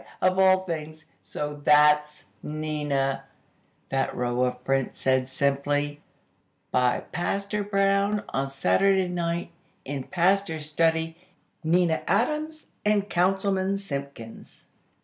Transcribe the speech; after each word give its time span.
_Of 0.19 0.39
all 0.39 0.63
things! 0.63 1.05
So 1.21 1.61
that's 1.63 2.25
Nina" 2.41 3.25
That 3.89 4.15
row 4.15 4.45
of 4.45 4.63
print 4.63 4.95
said, 4.95 5.29
simply: 5.29 6.01
"By 6.71 7.01
Pastor 7.11 7.63
Brown, 7.63 8.23
on 8.29 8.49
Saturday 8.49 9.07
night, 9.07 9.51
in 9.85 10.05
Pastor's 10.05 10.65
study, 10.65 11.17
Nina 11.63 12.01
Adams 12.07 12.65
and 12.83 13.11
Councilman 13.11 13.77
Simpkins." 13.77 14.65